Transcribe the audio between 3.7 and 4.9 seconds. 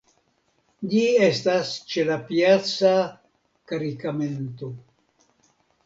Caricamento.